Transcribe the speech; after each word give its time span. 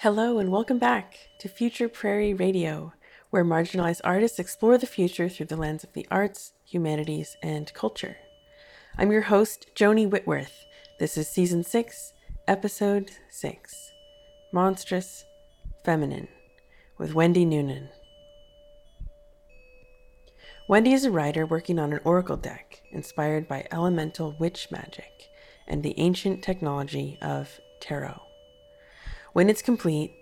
Hello, 0.00 0.38
and 0.38 0.52
welcome 0.52 0.78
back 0.78 1.30
to 1.38 1.48
Future 1.48 1.88
Prairie 1.88 2.34
Radio, 2.34 2.92
where 3.30 3.42
marginalized 3.42 4.02
artists 4.04 4.38
explore 4.38 4.76
the 4.76 4.86
future 4.86 5.26
through 5.26 5.46
the 5.46 5.56
lens 5.56 5.84
of 5.84 5.94
the 5.94 6.06
arts, 6.10 6.52
humanities, 6.66 7.38
and 7.42 7.72
culture. 7.72 8.18
I'm 8.98 9.10
your 9.10 9.22
host, 9.22 9.68
Joni 9.74 10.06
Whitworth. 10.06 10.66
This 10.98 11.16
is 11.16 11.30
Season 11.30 11.64
6, 11.64 12.12
Episode 12.46 13.10
6 13.30 13.92
Monstrous 14.52 15.24
Feminine 15.82 16.28
with 16.98 17.14
Wendy 17.14 17.46
Noonan. 17.46 17.88
Wendy 20.68 20.92
is 20.92 21.06
a 21.06 21.10
writer 21.10 21.46
working 21.46 21.78
on 21.78 21.94
an 21.94 22.00
oracle 22.04 22.36
deck 22.36 22.82
inspired 22.92 23.48
by 23.48 23.66
elemental 23.72 24.36
witch 24.38 24.68
magic 24.70 25.30
and 25.66 25.82
the 25.82 25.98
ancient 25.98 26.44
technology 26.44 27.18
of 27.22 27.58
tarot. 27.80 28.25
When 29.36 29.50
it's 29.50 29.60
complete, 29.60 30.14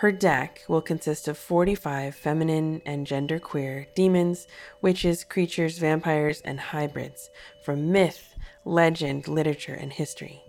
her 0.00 0.12
deck 0.12 0.64
will 0.68 0.82
consist 0.82 1.28
of 1.28 1.38
45 1.38 2.14
feminine 2.14 2.82
and 2.84 3.06
genderqueer 3.06 3.86
demons, 3.94 4.46
witches, 4.82 5.24
creatures, 5.24 5.78
vampires, 5.78 6.42
and 6.42 6.60
hybrids 6.60 7.30
from 7.64 7.90
myth, 7.90 8.34
legend, 8.66 9.28
literature, 9.28 9.72
and 9.72 9.90
history. 9.90 10.42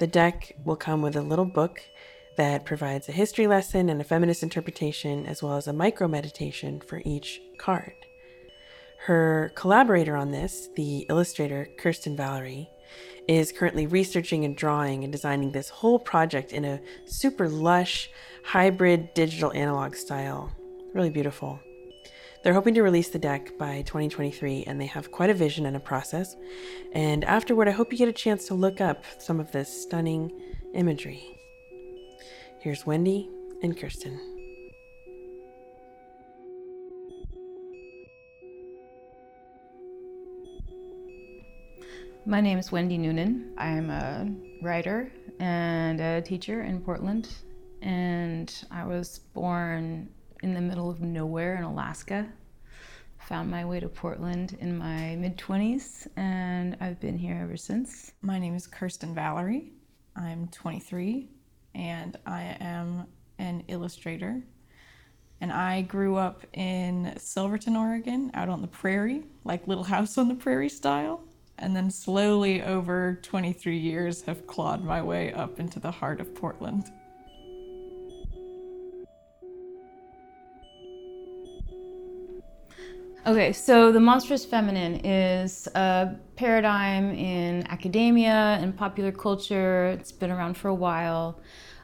The 0.00 0.08
deck 0.08 0.56
will 0.64 0.74
come 0.74 1.00
with 1.00 1.14
a 1.14 1.22
little 1.22 1.44
book 1.44 1.80
that 2.36 2.64
provides 2.64 3.08
a 3.08 3.12
history 3.12 3.46
lesson 3.46 3.88
and 3.88 4.00
a 4.00 4.04
feminist 4.04 4.42
interpretation, 4.42 5.24
as 5.24 5.44
well 5.44 5.56
as 5.56 5.68
a 5.68 5.72
micro 5.72 6.08
meditation 6.08 6.80
for 6.80 7.02
each 7.04 7.40
card. 7.56 7.94
Her 9.06 9.52
collaborator 9.54 10.16
on 10.16 10.32
this, 10.32 10.70
the 10.74 11.06
illustrator 11.08 11.68
Kirsten 11.78 12.16
Valerie, 12.16 12.68
is 13.28 13.52
currently 13.52 13.86
researching 13.86 14.44
and 14.44 14.56
drawing 14.56 15.04
and 15.04 15.12
designing 15.12 15.52
this 15.52 15.68
whole 15.68 15.98
project 15.98 16.52
in 16.52 16.64
a 16.64 16.80
super 17.06 17.48
lush 17.48 18.10
hybrid 18.44 19.14
digital 19.14 19.52
analog 19.52 19.94
style. 19.94 20.52
Really 20.94 21.10
beautiful. 21.10 21.60
They're 22.42 22.54
hoping 22.54 22.74
to 22.74 22.82
release 22.82 23.08
the 23.08 23.20
deck 23.20 23.56
by 23.56 23.82
2023 23.82 24.64
and 24.66 24.80
they 24.80 24.86
have 24.86 25.12
quite 25.12 25.30
a 25.30 25.34
vision 25.34 25.64
and 25.66 25.76
a 25.76 25.80
process. 25.80 26.34
And 26.92 27.24
afterward, 27.24 27.68
I 27.68 27.72
hope 27.72 27.92
you 27.92 27.98
get 27.98 28.08
a 28.08 28.12
chance 28.12 28.46
to 28.46 28.54
look 28.54 28.80
up 28.80 29.04
some 29.18 29.38
of 29.38 29.52
this 29.52 29.82
stunning 29.82 30.32
imagery. 30.74 31.38
Here's 32.58 32.84
Wendy 32.84 33.30
and 33.62 33.78
Kirsten. 33.78 34.31
My 42.24 42.40
name 42.40 42.56
is 42.56 42.70
Wendy 42.70 42.98
Noonan. 42.98 43.52
I'm 43.58 43.90
a 43.90 44.32
writer 44.62 45.10
and 45.40 46.00
a 46.00 46.22
teacher 46.22 46.62
in 46.62 46.80
Portland. 46.80 47.28
And 47.80 48.54
I 48.70 48.84
was 48.84 49.18
born 49.18 50.08
in 50.40 50.54
the 50.54 50.60
middle 50.60 50.88
of 50.88 51.00
nowhere 51.00 51.56
in 51.56 51.64
Alaska. 51.64 52.28
Found 53.26 53.50
my 53.50 53.64
way 53.64 53.80
to 53.80 53.88
Portland 53.88 54.56
in 54.60 54.78
my 54.78 55.16
mid 55.16 55.36
20s, 55.36 56.06
and 56.16 56.76
I've 56.80 57.00
been 57.00 57.18
here 57.18 57.40
ever 57.42 57.56
since. 57.56 58.12
My 58.22 58.38
name 58.38 58.54
is 58.54 58.68
Kirsten 58.68 59.16
Valerie. 59.16 59.72
I'm 60.14 60.46
23, 60.48 61.28
and 61.74 62.16
I 62.24 62.56
am 62.60 63.06
an 63.40 63.64
illustrator. 63.66 64.40
And 65.40 65.50
I 65.50 65.82
grew 65.82 66.14
up 66.14 66.44
in 66.52 67.14
Silverton, 67.18 67.74
Oregon, 67.74 68.30
out 68.34 68.48
on 68.48 68.62
the 68.62 68.68
prairie, 68.68 69.24
like 69.42 69.66
Little 69.66 69.82
House 69.82 70.16
on 70.18 70.28
the 70.28 70.36
Prairie 70.36 70.68
style 70.68 71.24
and 71.58 71.76
then 71.76 71.90
slowly 71.90 72.62
over 72.62 73.18
23 73.22 73.76
years 73.76 74.22
have 74.22 74.46
clawed 74.46 74.84
my 74.84 75.02
way 75.02 75.32
up 75.32 75.60
into 75.60 75.78
the 75.78 75.90
heart 75.90 76.20
of 76.20 76.34
Portland. 76.34 76.90
Okay, 83.24 83.52
so 83.52 83.92
the 83.92 84.00
monstrous 84.00 84.44
feminine 84.44 84.96
is 85.06 85.68
a 85.76 86.16
paradigm 86.34 87.14
in 87.14 87.64
academia 87.68 88.58
and 88.60 88.76
popular 88.76 89.12
culture. 89.12 89.86
It's 89.86 90.10
been 90.10 90.32
around 90.32 90.56
for 90.56 90.66
a 90.66 90.74
while. 90.74 91.38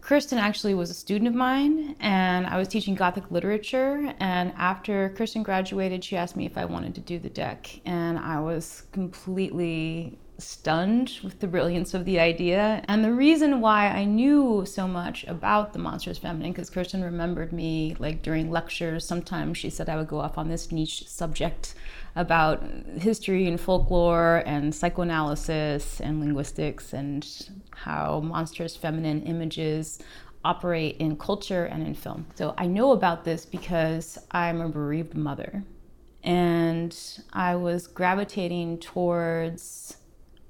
Kirsten 0.08 0.38
actually 0.38 0.72
was 0.72 0.88
a 0.88 0.94
student 0.94 1.28
of 1.28 1.34
mine, 1.34 1.94
and 2.00 2.46
I 2.46 2.56
was 2.56 2.66
teaching 2.66 2.94
Gothic 2.94 3.30
literature. 3.30 4.14
And 4.18 4.54
after 4.56 5.10
Kirsten 5.10 5.42
graduated, 5.42 6.02
she 6.02 6.16
asked 6.16 6.34
me 6.34 6.46
if 6.46 6.56
I 6.56 6.64
wanted 6.64 6.94
to 6.94 7.02
do 7.02 7.18
the 7.18 7.28
deck, 7.28 7.68
and 7.84 8.18
I 8.18 8.40
was 8.40 8.84
completely 8.92 10.16
stunned 10.38 11.18
with 11.24 11.40
the 11.40 11.46
brilliance 11.48 11.94
of 11.94 12.04
the 12.04 12.20
idea. 12.20 12.82
And 12.86 13.04
the 13.04 13.12
reason 13.12 13.60
why 13.60 13.88
I 13.88 14.04
knew 14.04 14.64
so 14.66 14.86
much 14.86 15.24
about 15.24 15.72
the 15.72 15.78
monstrous 15.78 16.18
feminine, 16.18 16.52
because 16.52 16.70
Kirsten 16.70 17.02
remembered 17.02 17.52
me 17.52 17.96
like 17.98 18.22
during 18.22 18.50
lectures, 18.50 19.04
sometimes 19.04 19.58
she 19.58 19.68
said 19.68 19.88
I 19.88 19.96
would 19.96 20.08
go 20.08 20.20
off 20.20 20.38
on 20.38 20.48
this 20.48 20.70
niche 20.70 21.08
subject 21.08 21.74
about 22.14 22.64
history 22.98 23.46
and 23.46 23.60
folklore 23.60 24.42
and 24.46 24.74
psychoanalysis 24.74 26.00
and 26.00 26.20
linguistics 26.20 26.92
and 26.92 27.50
how 27.70 28.20
monstrous 28.20 28.76
feminine 28.76 29.22
images 29.22 29.98
operate 30.44 30.96
in 30.98 31.16
culture 31.16 31.64
and 31.64 31.86
in 31.86 31.94
film. 31.94 32.26
So 32.36 32.54
I 32.56 32.66
know 32.66 32.92
about 32.92 33.24
this 33.24 33.44
because 33.44 34.18
I'm 34.30 34.60
a 34.60 34.68
bereaved 34.68 35.16
mother. 35.16 35.64
And 36.22 36.96
I 37.32 37.56
was 37.56 37.86
gravitating 37.86 38.78
towards 38.78 39.96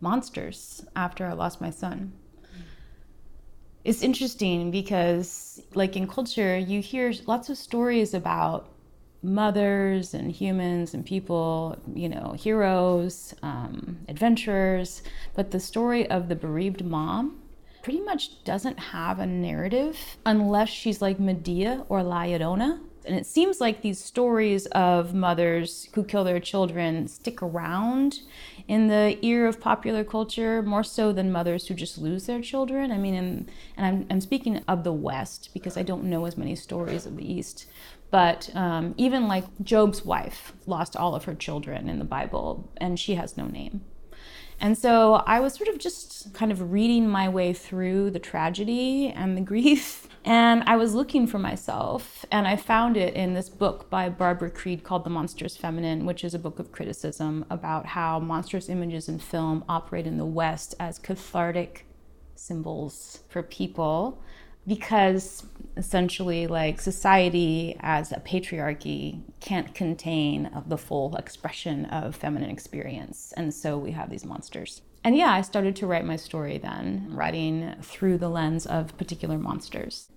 monsters 0.00 0.84
after 0.94 1.26
I 1.26 1.32
lost 1.32 1.60
my 1.60 1.70
son. 1.70 2.12
It's 3.84 4.02
interesting 4.02 4.70
because, 4.70 5.62
like 5.74 5.96
in 5.96 6.06
culture, 6.06 6.58
you 6.58 6.82
hear 6.82 7.12
lots 7.26 7.48
of 7.48 7.56
stories 7.56 8.12
about 8.12 8.68
mothers 9.22 10.14
and 10.14 10.30
humans 10.30 10.94
and 10.94 11.04
people, 11.04 11.76
you 11.94 12.08
know, 12.08 12.34
heroes, 12.38 13.34
um, 13.42 13.98
adventurers. 14.08 15.02
But 15.34 15.50
the 15.50 15.60
story 15.60 16.08
of 16.10 16.28
the 16.28 16.36
bereaved 16.36 16.84
mom 16.84 17.40
pretty 17.82 18.00
much 18.00 18.44
doesn't 18.44 18.78
have 18.78 19.18
a 19.18 19.26
narrative 19.26 19.96
unless 20.26 20.68
she's 20.68 21.00
like 21.00 21.18
Medea 21.18 21.84
or 21.88 22.02
La 22.02 22.24
Llorona. 22.24 22.80
And 23.04 23.16
it 23.16 23.26
seems 23.26 23.60
like 23.60 23.82
these 23.82 24.02
stories 24.02 24.66
of 24.66 25.14
mothers 25.14 25.88
who 25.94 26.04
kill 26.04 26.24
their 26.24 26.40
children 26.40 27.08
stick 27.08 27.42
around 27.42 28.20
in 28.66 28.88
the 28.88 29.18
ear 29.22 29.46
of 29.46 29.60
popular 29.60 30.04
culture 30.04 30.62
more 30.62 30.84
so 30.84 31.12
than 31.12 31.32
mothers 31.32 31.66
who 31.66 31.74
just 31.74 31.98
lose 31.98 32.26
their 32.26 32.42
children. 32.42 32.92
I 32.92 32.98
mean, 32.98 33.14
and, 33.14 33.50
and 33.76 33.86
I'm, 33.86 34.06
I'm 34.10 34.20
speaking 34.20 34.62
of 34.68 34.84
the 34.84 34.92
West 34.92 35.50
because 35.54 35.76
I 35.76 35.82
don't 35.82 36.04
know 36.04 36.26
as 36.26 36.36
many 36.36 36.54
stories 36.54 37.06
of 37.06 37.16
the 37.16 37.32
East. 37.32 37.66
But 38.10 38.54
um, 38.54 38.94
even 38.96 39.28
like 39.28 39.44
Job's 39.62 40.04
wife 40.04 40.52
lost 40.66 40.96
all 40.96 41.14
of 41.14 41.24
her 41.24 41.34
children 41.34 41.88
in 41.88 41.98
the 41.98 42.04
Bible, 42.04 42.70
and 42.78 42.98
she 42.98 43.14
has 43.14 43.36
no 43.36 43.46
name. 43.46 43.82
And 44.60 44.76
so 44.76 45.14
I 45.14 45.40
was 45.40 45.54
sort 45.54 45.68
of 45.68 45.78
just 45.78 46.34
kind 46.34 46.50
of 46.50 46.72
reading 46.72 47.08
my 47.08 47.28
way 47.28 47.52
through 47.52 48.10
the 48.10 48.18
tragedy 48.18 49.08
and 49.08 49.36
the 49.36 49.40
grief. 49.52 50.08
And 50.28 50.62
I 50.66 50.76
was 50.76 50.94
looking 50.94 51.26
for 51.26 51.38
myself, 51.38 52.26
and 52.30 52.46
I 52.46 52.54
found 52.54 52.98
it 52.98 53.14
in 53.14 53.32
this 53.32 53.48
book 53.48 53.88
by 53.88 54.10
Barbara 54.10 54.50
Creed 54.50 54.84
called 54.84 55.04
The 55.04 55.10
Monstrous 55.10 55.56
Feminine, 55.56 56.04
which 56.04 56.22
is 56.22 56.34
a 56.34 56.38
book 56.38 56.58
of 56.58 56.70
criticism 56.70 57.46
about 57.48 57.86
how 57.86 58.18
monstrous 58.18 58.68
images 58.68 59.08
in 59.08 59.20
film 59.20 59.64
operate 59.70 60.06
in 60.06 60.18
the 60.18 60.26
West 60.26 60.74
as 60.78 60.98
cathartic 60.98 61.86
symbols 62.34 63.20
for 63.30 63.42
people. 63.42 64.22
Because 64.66 65.46
essentially 65.78 66.46
like 66.46 66.78
society 66.78 67.74
as 67.80 68.12
a 68.12 68.20
patriarchy 68.20 69.22
can't 69.40 69.74
contain 69.74 70.50
the 70.66 70.76
full 70.76 71.16
expression 71.16 71.86
of 71.86 72.14
feminine 72.14 72.50
experience. 72.50 73.32
And 73.34 73.54
so 73.54 73.78
we 73.78 73.92
have 73.92 74.10
these 74.10 74.26
monsters. 74.26 74.82
And 75.04 75.16
yeah 75.16 75.32
i 75.32 75.40
started 75.40 75.74
to 75.76 75.86
write 75.86 76.04
my 76.04 76.16
story 76.16 76.58
then 76.58 77.06
writing 77.10 77.76
through 77.80 78.18
the 78.18 78.28
lens 78.28 78.66
of 78.66 78.94
particular 78.98 79.38
monsters 79.38 80.10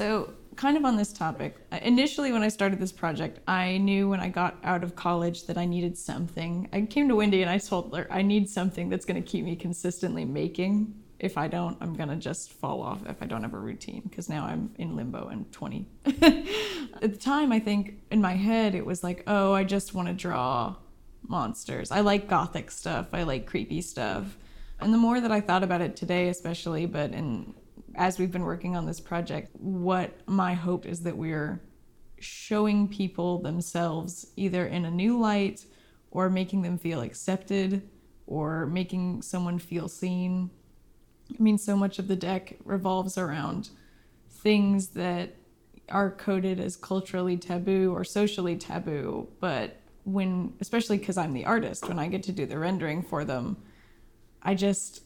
so 0.00 0.32
kind 0.56 0.78
of 0.78 0.84
on 0.86 0.96
this 0.96 1.12
topic 1.12 1.56
uh, 1.72 1.78
initially 1.82 2.32
when 2.32 2.42
i 2.42 2.48
started 2.48 2.80
this 2.80 2.90
project 2.90 3.38
i 3.46 3.76
knew 3.76 4.08
when 4.08 4.18
i 4.18 4.28
got 4.28 4.56
out 4.64 4.82
of 4.82 4.96
college 4.96 5.44
that 5.44 5.58
i 5.58 5.66
needed 5.66 5.96
something 5.96 6.66
i 6.72 6.80
came 6.80 7.06
to 7.06 7.14
wendy 7.14 7.42
and 7.42 7.50
i 7.50 7.58
told 7.58 7.94
her 7.94 8.06
i 8.10 8.22
need 8.22 8.48
something 8.48 8.88
that's 8.88 9.04
going 9.04 9.22
to 9.22 9.28
keep 9.30 9.44
me 9.44 9.54
consistently 9.54 10.24
making 10.24 10.94
if 11.18 11.36
I 11.36 11.48
don't, 11.48 11.76
I'm 11.82 11.94
gonna 11.96 12.16
just 12.16 12.50
fall 12.50 12.80
off 12.80 13.06
if 13.06 13.22
I 13.22 13.26
don't 13.26 13.42
have 13.42 13.52
a 13.52 13.58
routine 13.58 14.00
because 14.08 14.30
now 14.30 14.46
I'm 14.46 14.70
in 14.78 14.96
limbo 14.96 15.28
and 15.28 15.52
20. 15.52 15.86
At 16.06 17.02
the 17.02 17.18
time, 17.20 17.52
I 17.52 17.58
think 17.58 18.00
in 18.10 18.22
my 18.22 18.32
head 18.32 18.74
it 18.74 18.86
was 18.86 19.04
like, 19.04 19.22
oh, 19.26 19.52
I 19.52 19.64
just 19.64 19.92
want 19.92 20.08
to 20.08 20.14
draw 20.14 20.76
monsters. 21.28 21.90
I 21.90 22.00
like 22.00 22.26
gothic 22.26 22.70
stuff. 22.70 23.08
I 23.12 23.24
like 23.24 23.44
creepy 23.44 23.82
stuff. 23.82 24.38
And 24.80 24.94
the 24.94 24.98
more 24.98 25.20
that 25.20 25.30
I 25.30 25.42
thought 25.42 25.62
about 25.62 25.82
it 25.82 25.94
today, 25.94 26.30
especially, 26.30 26.86
but 26.86 27.12
in 27.12 27.52
as 27.94 28.18
we've 28.18 28.30
been 28.30 28.44
working 28.44 28.76
on 28.76 28.86
this 28.86 29.00
project, 29.00 29.50
what 29.54 30.12
my 30.26 30.54
hope 30.54 30.86
is 30.86 31.00
that 31.02 31.16
we're 31.16 31.60
showing 32.18 32.86
people 32.86 33.38
themselves 33.38 34.26
either 34.36 34.66
in 34.66 34.84
a 34.84 34.90
new 34.90 35.18
light 35.18 35.64
or 36.10 36.28
making 36.28 36.62
them 36.62 36.78
feel 36.78 37.00
accepted 37.00 37.88
or 38.26 38.66
making 38.66 39.22
someone 39.22 39.58
feel 39.58 39.88
seen. 39.88 40.50
I 41.30 41.42
mean, 41.42 41.58
so 41.58 41.76
much 41.76 41.98
of 41.98 42.08
the 42.08 42.16
deck 42.16 42.56
revolves 42.64 43.16
around 43.16 43.70
things 44.28 44.88
that 44.88 45.36
are 45.88 46.10
coded 46.10 46.60
as 46.60 46.76
culturally 46.76 47.36
taboo 47.36 47.92
or 47.92 48.04
socially 48.04 48.56
taboo, 48.56 49.28
but 49.40 49.80
when 50.04 50.54
especially 50.60 50.98
because 50.98 51.18
I'm 51.18 51.32
the 51.32 51.44
artist, 51.44 51.88
when 51.88 51.98
I 51.98 52.08
get 52.08 52.22
to 52.24 52.32
do 52.32 52.46
the 52.46 52.58
rendering 52.58 53.02
for 53.02 53.24
them, 53.24 53.56
I 54.42 54.54
just 54.54 55.02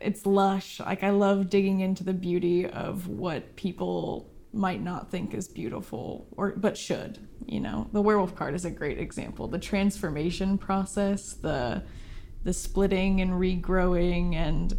it's 0.00 0.26
lush. 0.26 0.80
Like 0.80 1.02
I 1.02 1.10
love 1.10 1.50
digging 1.50 1.80
into 1.80 2.04
the 2.04 2.12
beauty 2.12 2.66
of 2.66 3.08
what 3.08 3.56
people 3.56 4.30
might 4.52 4.82
not 4.82 5.10
think 5.10 5.32
is 5.32 5.46
beautiful 5.46 6.26
or 6.32 6.54
but 6.56 6.76
should, 6.76 7.26
you 7.46 7.60
know. 7.60 7.88
The 7.92 8.02
werewolf 8.02 8.34
card 8.34 8.54
is 8.54 8.64
a 8.64 8.70
great 8.70 8.98
example. 8.98 9.46
The 9.48 9.58
transformation 9.58 10.58
process, 10.58 11.34
the 11.34 11.82
the 12.42 12.52
splitting 12.52 13.20
and 13.20 13.32
regrowing 13.32 14.34
and 14.34 14.76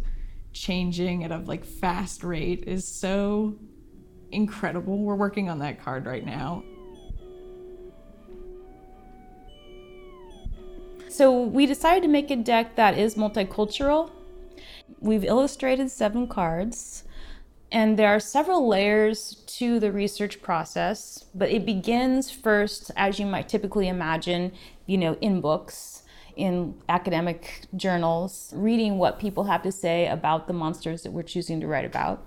changing 0.52 1.24
at 1.24 1.30
a 1.30 1.38
like 1.38 1.64
fast 1.64 2.24
rate 2.24 2.64
is 2.66 2.86
so 2.86 3.56
incredible. 4.30 4.98
We're 4.98 5.14
working 5.14 5.48
on 5.48 5.60
that 5.60 5.82
card 5.82 6.06
right 6.06 6.24
now. 6.24 6.64
So 11.08 11.42
we 11.42 11.66
decided 11.66 12.02
to 12.04 12.08
make 12.08 12.30
a 12.30 12.36
deck 12.36 12.76
that 12.76 12.96
is 12.96 13.16
multicultural. 13.16 14.10
We've 15.02 15.24
illustrated 15.24 15.90
seven 15.90 16.28
cards, 16.28 17.02
and 17.72 17.98
there 17.98 18.06
are 18.06 18.20
several 18.20 18.68
layers 18.68 19.42
to 19.58 19.80
the 19.80 19.90
research 19.90 20.40
process, 20.40 21.24
but 21.34 21.50
it 21.50 21.66
begins 21.66 22.30
first, 22.30 22.92
as 22.96 23.18
you 23.18 23.26
might 23.26 23.48
typically 23.48 23.88
imagine, 23.88 24.52
you 24.86 24.96
know, 24.96 25.14
in 25.20 25.40
books, 25.40 26.04
in 26.36 26.80
academic 26.88 27.62
journals, 27.74 28.52
reading 28.54 28.96
what 28.96 29.18
people 29.18 29.42
have 29.42 29.62
to 29.62 29.72
say 29.72 30.06
about 30.06 30.46
the 30.46 30.52
monsters 30.52 31.02
that 31.02 31.10
we're 31.10 31.24
choosing 31.24 31.60
to 31.60 31.66
write 31.66 31.84
about. 31.84 32.24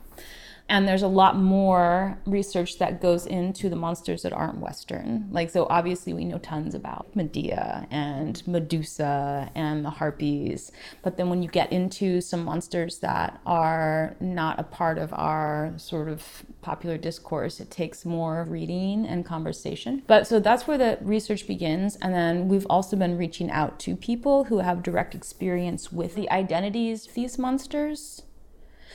And 0.67 0.87
there's 0.87 1.03
a 1.03 1.07
lot 1.07 1.37
more 1.37 2.17
research 2.25 2.79
that 2.79 3.01
goes 3.01 3.27
into 3.27 3.69
the 3.69 3.75
monsters 3.75 4.23
that 4.23 4.33
aren't 4.33 4.57
Western. 4.57 5.27
Like, 5.31 5.51
so 5.51 5.67
obviously, 5.69 6.13
we 6.13 6.25
know 6.25 6.39
tons 6.39 6.73
about 6.73 7.15
Medea 7.15 7.87
and 7.91 8.45
Medusa 8.47 9.51
and 9.53 9.85
the 9.85 9.91
Harpies. 9.91 10.71
But 11.03 11.17
then 11.17 11.29
when 11.29 11.43
you 11.43 11.49
get 11.49 11.71
into 11.71 12.19
some 12.19 12.43
monsters 12.43 12.99
that 12.99 13.39
are 13.45 14.15
not 14.19 14.59
a 14.59 14.63
part 14.63 14.97
of 14.97 15.13
our 15.13 15.73
sort 15.77 16.09
of 16.09 16.43
popular 16.61 16.97
discourse, 16.97 17.59
it 17.59 17.69
takes 17.69 18.03
more 18.03 18.45
reading 18.49 19.05
and 19.05 19.23
conversation. 19.23 20.01
But 20.07 20.25
so 20.25 20.39
that's 20.39 20.65
where 20.65 20.79
the 20.79 20.97
research 21.01 21.45
begins. 21.45 21.95
And 21.97 22.13
then 22.13 22.47
we've 22.47 22.67
also 22.69 22.95
been 22.95 23.17
reaching 23.17 23.51
out 23.51 23.79
to 23.81 23.95
people 23.95 24.45
who 24.45 24.59
have 24.59 24.81
direct 24.81 25.13
experience 25.13 25.91
with 25.91 26.15
the 26.15 26.29
identities 26.31 27.07
of 27.07 27.13
these 27.13 27.37
monsters 27.37 28.23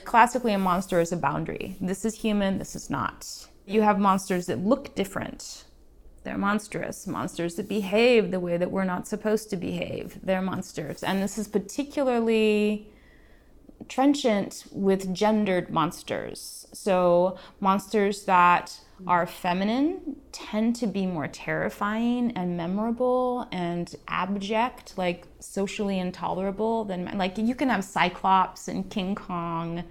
Classically, 0.04 0.52
a 0.52 0.58
monster 0.58 1.00
is 1.00 1.12
a 1.12 1.16
boundary. 1.16 1.76
This 1.80 2.04
is 2.04 2.14
human, 2.16 2.58
this 2.58 2.74
is 2.74 2.90
not. 2.90 3.46
You 3.66 3.82
have 3.82 3.98
monsters 3.98 4.46
that 4.46 4.58
look 4.58 4.94
different. 4.94 5.64
They're 6.24 6.38
monstrous. 6.38 7.06
Monsters 7.06 7.54
that 7.54 7.68
behave 7.68 8.30
the 8.30 8.40
way 8.40 8.56
that 8.56 8.70
we're 8.70 8.84
not 8.84 9.08
supposed 9.08 9.50
to 9.50 9.56
behave. 9.56 10.18
They're 10.22 10.42
monsters. 10.42 11.02
And 11.02 11.22
this 11.22 11.38
is 11.38 11.48
particularly 11.48 12.88
trenchant 13.88 14.64
with 14.70 15.14
gendered 15.14 15.70
monsters. 15.70 16.66
So, 16.72 17.38
monsters 17.60 18.24
that 18.24 18.80
are 19.06 19.26
feminine 19.26 20.16
tend 20.32 20.76
to 20.76 20.86
be 20.86 21.06
more 21.06 21.26
terrifying 21.26 22.32
and 22.32 22.56
memorable 22.56 23.46
and 23.52 23.94
abject, 24.08 24.96
like 24.96 25.26
socially 25.40 25.98
intolerable 25.98 26.84
than 26.84 27.16
like 27.16 27.38
you 27.38 27.54
can 27.54 27.68
have 27.68 27.84
Cyclops 27.84 28.68
and 28.68 28.88
King 28.90 29.14
Kong. 29.14 29.84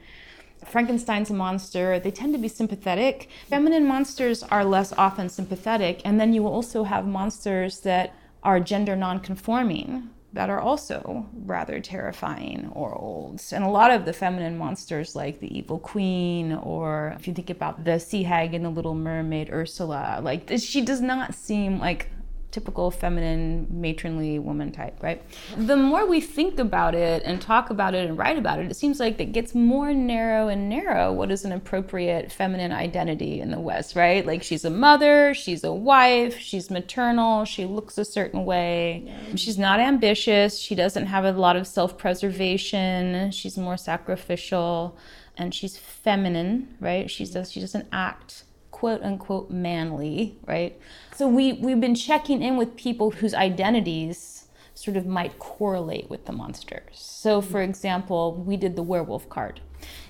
Frankenstein's 0.65 1.29
a 1.29 1.33
monster. 1.33 1.99
They 1.99 2.11
tend 2.11 2.33
to 2.33 2.39
be 2.39 2.49
sympathetic. 2.49 3.29
Feminine 3.47 3.87
monsters 3.87 4.43
are 4.43 4.65
less 4.65 4.91
often 4.93 5.29
sympathetic. 5.29 6.01
And 6.03 6.19
then 6.19 6.33
you 6.33 6.43
will 6.43 6.51
also 6.51 6.83
have 6.83 7.07
monsters 7.07 7.79
that 7.81 8.13
are 8.43 8.59
gender 8.59 8.95
nonconforming 8.95 10.09
that 10.33 10.49
are 10.49 10.59
also 10.59 11.27
rather 11.33 11.79
terrifying 11.79 12.69
or 12.73 12.95
old. 12.95 13.41
And 13.51 13.63
a 13.63 13.69
lot 13.69 13.91
of 13.91 14.05
the 14.05 14.13
feminine 14.13 14.57
monsters, 14.57 15.15
like 15.15 15.39
the 15.39 15.57
Evil 15.57 15.79
Queen, 15.79 16.53
or 16.53 17.15
if 17.19 17.27
you 17.27 17.33
think 17.33 17.49
about 17.49 17.83
the 17.83 17.99
sea 17.99 18.23
hag 18.23 18.53
in 18.53 18.63
The 18.63 18.69
Little 18.69 18.95
Mermaid, 18.95 19.49
Ursula, 19.51 20.19
like 20.21 20.51
she 20.59 20.81
does 20.81 21.01
not 21.01 21.33
seem 21.33 21.79
like 21.79 22.11
typical 22.51 22.89
feminine 22.89 23.67
matronly 23.69 24.39
woman 24.39 24.71
type 24.71 24.95
right? 25.01 25.21
The 25.55 25.77
more 25.77 26.07
we 26.07 26.19
think 26.19 26.59
about 26.59 26.95
it 26.95 27.21
and 27.23 27.41
talk 27.41 27.69
about 27.69 27.93
it 27.93 28.07
and 28.07 28.17
write 28.17 28.37
about 28.37 28.59
it 28.59 28.71
it 28.71 28.75
seems 28.75 28.99
like 28.99 29.19
it 29.19 29.31
gets 29.31 29.53
more 29.53 29.93
narrow 29.93 30.47
and 30.47 30.67
narrow 30.67 31.13
what 31.13 31.31
is 31.31 31.45
an 31.45 31.51
appropriate 31.51 32.31
feminine 32.31 32.71
identity 32.71 33.39
in 33.39 33.51
the 33.51 33.59
west 33.59 33.95
right? 33.95 34.25
Like 34.25 34.43
she's 34.43 34.65
a 34.65 34.69
mother 34.69 35.33
she's 35.33 35.63
a 35.63 35.73
wife 35.73 36.37
she's 36.39 36.69
maternal 36.69 37.45
she 37.45 37.65
looks 37.65 37.97
a 37.97 38.05
certain 38.05 38.45
way. 38.45 39.03
Yeah. 39.05 39.35
she's 39.35 39.57
not 39.57 39.79
ambitious 39.79 40.57
she 40.57 40.75
doesn't 40.75 41.05
have 41.05 41.25
a 41.25 41.31
lot 41.31 41.55
of 41.55 41.67
self-preservation 41.67 43.31
she's 43.31 43.57
more 43.57 43.77
sacrificial 43.77 44.97
and 45.37 45.53
she's 45.53 45.77
feminine 45.77 46.75
right? 46.79 47.09
She 47.11 47.23
mm-hmm. 47.23 47.33
does 47.33 47.51
she 47.51 47.59
doesn't 47.59 47.87
act 47.91 48.43
quote 48.79 49.01
unquote 49.03 49.51
manly, 49.51 50.37
right? 50.47 50.79
So 51.13 51.27
we, 51.27 51.53
we've 51.53 51.81
been 51.81 51.95
checking 51.95 52.41
in 52.41 52.55
with 52.55 52.77
people 52.77 53.11
whose 53.11 53.33
identities 53.33 54.45
sort 54.73 54.95
of 54.95 55.05
might 55.05 55.37
correlate 55.37 56.09
with 56.09 56.25
the 56.25 56.31
monsters. 56.31 56.93
So, 56.93 57.41
for 57.41 57.59
mm-hmm. 57.59 57.69
example, 57.69 58.35
we 58.35 58.55
did 58.55 58.77
the 58.77 58.83
werewolf 58.83 59.27
card, 59.27 59.59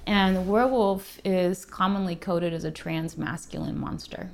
and 0.05 0.35
the 0.35 0.41
werewolf 0.41 1.19
is 1.25 1.65
commonly 1.65 2.15
coded 2.15 2.53
as 2.53 2.63
a 2.63 2.69
trans 2.69 3.17
masculine 3.17 3.79
monster. 3.79 4.29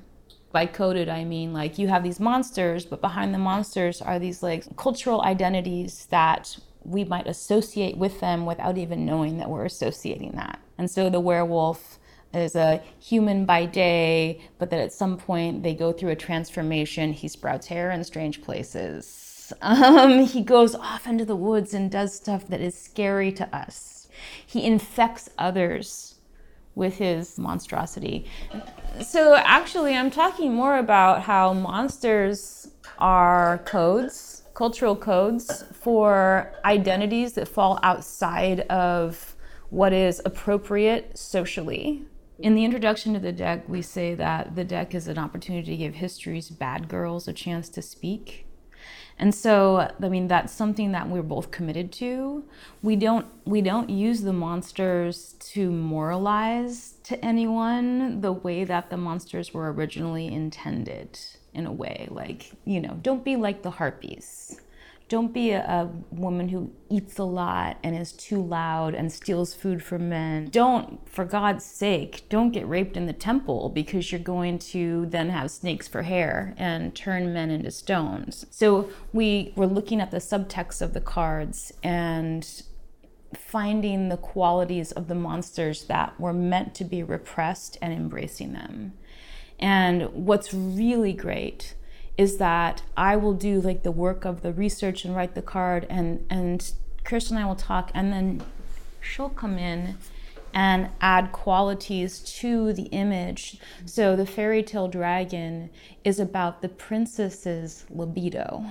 By 0.51 0.65
coded, 0.65 1.07
I 1.07 1.23
mean 1.23 1.53
like 1.53 1.79
you 1.79 1.87
have 1.87 2.03
these 2.03 2.19
monsters, 2.19 2.85
but 2.85 2.99
behind 2.99 3.33
the 3.33 3.37
monsters 3.37 4.01
are 4.01 4.19
these 4.19 4.43
like 4.43 4.75
cultural 4.75 5.21
identities 5.21 6.07
that 6.07 6.57
we 6.83 7.05
might 7.05 7.27
associate 7.27 7.95
with 7.95 8.19
them 8.19 8.45
without 8.45 8.77
even 8.77 9.05
knowing 9.05 9.37
that 9.37 9.49
we're 9.49 9.65
associating 9.65 10.33
that. 10.33 10.59
And 10.77 10.91
so 10.91 11.09
the 11.09 11.21
werewolf 11.21 11.99
is 12.37 12.55
a 12.55 12.81
human 12.99 13.45
by 13.45 13.65
day, 13.65 14.41
but 14.57 14.69
that 14.69 14.79
at 14.79 14.93
some 14.93 15.17
point 15.17 15.63
they 15.63 15.73
go 15.73 15.91
through 15.91 16.11
a 16.11 16.15
transformation. 16.15 17.13
He 17.13 17.27
sprouts 17.27 17.67
hair 17.67 17.91
in 17.91 18.03
strange 18.03 18.41
places. 18.41 19.21
Um, 19.61 20.25
he 20.25 20.41
goes 20.41 20.73
off 20.73 21.05
into 21.05 21.23
the 21.23 21.35
woods 21.35 21.75
and 21.75 21.91
does 21.91 22.15
stuff 22.15 22.47
that 22.47 22.61
is 22.61 22.75
scary 22.75 23.31
to 23.33 23.55
us. 23.55 24.07
He 24.43 24.65
infects 24.65 25.29
others 25.37 26.15
with 26.73 26.97
his 26.97 27.37
monstrosity. 27.37 28.25
So, 29.03 29.35
actually, 29.35 29.95
I'm 29.95 30.09
talking 30.09 30.53
more 30.53 30.77
about 30.77 31.21
how 31.21 31.53
monsters 31.53 32.69
are 32.97 33.59
codes, 33.59 34.43
cultural 34.55 34.95
codes 34.95 35.63
for 35.73 36.51
identities 36.65 37.33
that 37.33 37.47
fall 37.47 37.79
outside 37.83 38.61
of 38.61 39.35
what 39.69 39.93
is 39.93 40.21
appropriate 40.25 41.17
socially 41.17 42.05
in 42.39 42.55
the 42.55 42.65
introduction 42.65 43.13
to 43.13 43.19
the 43.19 43.31
deck, 43.31 43.67
we 43.67 43.81
say 43.81 44.13
that 44.15 44.55
the 44.55 44.63
deck 44.63 44.93
is 44.93 45.07
an 45.07 45.17
opportunity 45.17 45.71
to 45.71 45.77
give 45.77 45.95
history's 45.95 46.49
bad 46.49 46.87
girls 46.87 47.27
a 47.27 47.33
chance 47.33 47.69
to 47.69 47.81
speak. 47.81 48.45
And 49.17 49.33
so, 49.33 49.93
I 50.01 50.09
mean, 50.09 50.27
that's 50.27 50.51
something 50.51 50.91
that 50.91 51.09
we're 51.09 51.23
both 51.23 51.49
committed 51.49 51.93
to. 51.93 52.43
We 52.83 52.97
don't 52.97 53.25
we 53.45 53.61
don't 53.61 53.89
use 53.89 54.21
the 54.21 54.33
monsters 54.33 55.35
to 55.39 55.71
moralize 55.71 56.95
to 57.03 57.23
anyone 57.23 58.19
the 58.19 58.33
way 58.33 58.65
that 58.65 58.89
the 58.89 58.97
monsters 58.97 59.53
were 59.53 59.71
originally 59.71 60.27
intended 60.27 61.17
in 61.53 61.65
a 61.65 61.71
way. 61.71 62.07
Like, 62.11 62.51
you 62.65 62.81
know, 62.81 62.99
don't 63.01 63.23
be 63.23 63.37
like 63.37 63.63
the 63.63 63.71
harpies 63.71 64.59
don't 65.07 65.33
be 65.33 65.51
a, 65.51 65.61
a, 65.61 65.89
woman 66.09 66.49
who 66.49 66.71
eats 66.89 67.19
a 67.19 67.23
lot 67.23 67.77
and 67.83 67.95
is 67.95 68.11
too 68.11 68.41
loud 68.41 68.95
and 68.95 69.11
steals 69.11 69.53
food 69.53 69.83
from 69.83 70.09
men. 70.09 70.47
Don't, 70.49 71.07
for 71.07 71.25
God's 71.25 71.63
sake, 71.63 72.23
don't 72.27 72.51
get 72.51 72.67
raped 72.67 72.97
in 72.97 73.05
the 73.05 73.13
temple 73.13 73.69
because 73.69 74.11
you're 74.11 74.19
going 74.19 74.57
to 74.57 75.05
then 75.07 75.29
have 75.29 75.51
snakes 75.51 75.87
for 75.87 76.01
hair 76.01 76.55
and 76.57 76.95
turn 76.95 77.33
men 77.33 77.51
into 77.51 77.69
stones. 77.69 78.47
So 78.49 78.89
we 79.13 79.53
were 79.55 79.67
looking 79.67 80.01
at 80.01 80.09
the 80.09 80.17
subtext 80.17 80.81
of 80.81 80.93
the 80.93 81.01
cards 81.01 81.71
and 81.83 82.63
finding 83.35 84.09
the 84.09 84.17
qualities 84.17 84.91
of 84.91 85.07
the 85.07 85.15
monsters 85.15 85.83
that 85.85 86.19
were 86.19 86.33
meant 86.33 86.73
to 86.75 86.83
be 86.83 87.03
repressed 87.03 87.77
and 87.81 87.93
embracing 87.93 88.53
them. 88.53 88.93
And 89.59 90.11
what's 90.13 90.53
really 90.53 91.13
great 91.13 91.75
is 92.17 92.37
that 92.37 92.81
I 92.95 93.15
will 93.15 93.33
do 93.33 93.59
like 93.59 93.83
the 93.83 93.91
work 93.91 94.25
of 94.25 94.41
the 94.41 94.53
research 94.53 95.05
and 95.05 95.15
write 95.15 95.35
the 95.35 95.41
card 95.41 95.85
and 95.89 96.25
and 96.29 96.71
Kirsten 97.03 97.37
and 97.37 97.45
I 97.45 97.47
will 97.47 97.55
talk 97.55 97.91
and 97.93 98.11
then 98.11 98.43
she'll 99.01 99.29
come 99.29 99.57
in 99.57 99.97
and 100.53 100.89
add 101.01 101.33
qualities 101.33 102.19
to 102.19 102.71
the 102.71 102.83
image. 102.83 103.59
So 103.85 104.15
the 104.15 104.25
fairy 104.25 104.63
tale 104.63 104.87
dragon 104.87 105.69
is 106.05 106.19
about 106.19 106.61
the 106.61 106.69
princess's 106.69 107.85
libido. 107.89 108.65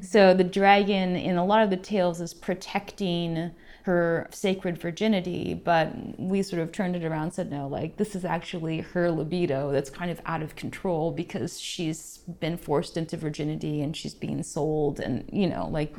So 0.00 0.34
the 0.34 0.44
dragon 0.44 1.14
in 1.16 1.36
a 1.36 1.44
lot 1.44 1.62
of 1.62 1.70
the 1.70 1.76
tales 1.76 2.20
is 2.20 2.34
protecting 2.34 3.52
her 3.88 4.28
sacred 4.30 4.76
virginity, 4.76 5.54
but 5.54 5.90
we 6.20 6.42
sort 6.42 6.60
of 6.60 6.70
turned 6.70 6.94
it 6.94 7.06
around 7.06 7.22
and 7.22 7.32
said, 7.32 7.50
no, 7.50 7.66
like 7.66 7.96
this 7.96 8.14
is 8.14 8.22
actually 8.22 8.80
her 8.80 9.10
libido 9.10 9.72
that's 9.72 9.88
kind 9.88 10.10
of 10.10 10.20
out 10.26 10.42
of 10.42 10.54
control 10.56 11.10
because 11.10 11.58
she's 11.58 12.18
been 12.38 12.58
forced 12.58 12.98
into 12.98 13.16
virginity 13.16 13.80
and 13.80 13.96
she's 13.96 14.12
being 14.12 14.42
sold 14.42 15.00
and, 15.00 15.26
you 15.32 15.46
know, 15.46 15.66
like, 15.68 15.94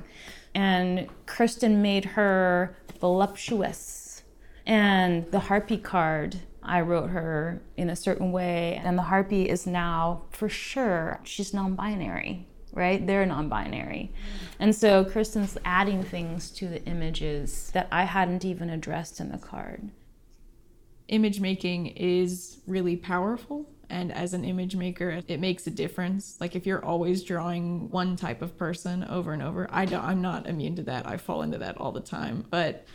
and 0.54 1.08
Kirsten 1.26 1.82
made 1.82 2.06
her 2.06 2.78
voluptuous. 3.00 4.22
And 4.68 5.26
the 5.32 5.40
Harpy 5.40 5.80
card, 5.80 6.36
I 6.62 6.82
wrote 6.82 7.10
her 7.10 7.60
in 7.76 7.90
a 7.90 7.96
certain 7.96 8.32
way, 8.32 8.80
and 8.84 9.00
the 9.00 9.04
Harpy 9.04 9.50
is 9.50 9.66
now 9.66 10.26
for 10.30 10.48
sure, 10.48 11.22
she's 11.24 11.56
non 11.56 11.74
binary 11.74 12.49
right? 12.74 13.06
They're 13.06 13.26
non 13.26 13.50
binary. 13.50 14.12
And 14.60 14.76
so 14.76 15.06
Kristen's 15.06 15.58
adding 15.66 16.04
things 16.04 16.52
to 16.52 16.68
the 16.68 16.84
images 16.86 17.72
that 17.74 17.88
I 17.92 18.04
hadn't 18.04 18.46
even 18.46 18.70
addressed 18.70 19.20
in 19.20 19.32
the 19.32 19.38
card. 19.38 19.90
Image 21.08 21.40
making 21.40 21.88
is 21.88 22.60
really 22.68 22.96
powerful. 22.96 23.70
And 23.90 24.12
as 24.12 24.34
an 24.34 24.46
image 24.46 24.76
maker, 24.76 25.22
it 25.28 25.40
makes 25.40 25.66
a 25.66 25.72
difference. 25.72 26.38
Like 26.40 26.56
if 26.56 26.68
you're 26.68 26.86
always 26.86 27.24
drawing 27.24 27.90
one 27.90 28.16
type 28.16 28.44
of 28.44 28.56
person 28.56 29.04
over 29.06 29.34
and 29.34 29.42
over, 29.42 29.68
I 29.72 29.86
don't, 29.86 30.04
I'm 30.04 30.22
not 30.22 30.46
immune 30.46 30.76
to 30.76 30.84
that. 30.84 31.08
I 31.08 31.18
fall 31.18 31.42
into 31.42 31.58
that 31.58 31.78
all 31.78 31.92
the 31.92 32.00
time. 32.00 32.46
But 32.52 32.86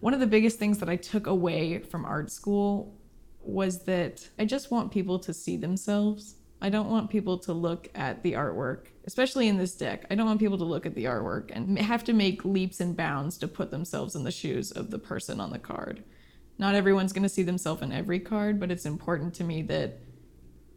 one 0.00 0.14
of 0.14 0.20
the 0.20 0.26
biggest 0.26 0.58
things 0.58 0.78
that 0.78 0.88
I 0.88 0.96
took 0.96 1.26
away 1.26 1.80
from 1.80 2.06
art 2.06 2.30
school 2.30 2.94
was 3.42 3.84
that 3.84 4.26
I 4.38 4.44
just 4.46 4.70
want 4.70 4.92
people 4.92 5.18
to 5.18 5.34
see 5.34 5.56
themselves 5.56 6.36
I 6.60 6.70
don't 6.70 6.90
want 6.90 7.10
people 7.10 7.38
to 7.38 7.52
look 7.52 7.88
at 7.94 8.22
the 8.22 8.32
artwork, 8.32 8.86
especially 9.06 9.46
in 9.46 9.58
this 9.58 9.74
deck. 9.74 10.06
I 10.10 10.16
don't 10.16 10.26
want 10.26 10.40
people 10.40 10.58
to 10.58 10.64
look 10.64 10.86
at 10.86 10.94
the 10.94 11.04
artwork 11.04 11.50
and 11.52 11.78
have 11.78 12.02
to 12.04 12.12
make 12.12 12.44
leaps 12.44 12.80
and 12.80 12.96
bounds 12.96 13.38
to 13.38 13.48
put 13.48 13.70
themselves 13.70 14.16
in 14.16 14.24
the 14.24 14.32
shoes 14.32 14.72
of 14.72 14.90
the 14.90 14.98
person 14.98 15.40
on 15.40 15.50
the 15.50 15.58
card. 15.58 16.02
Not 16.58 16.74
everyone's 16.74 17.12
going 17.12 17.22
to 17.22 17.28
see 17.28 17.44
themselves 17.44 17.82
in 17.82 17.92
every 17.92 18.18
card, 18.18 18.58
but 18.58 18.72
it's 18.72 18.86
important 18.86 19.34
to 19.34 19.44
me 19.44 19.62
that 19.62 20.00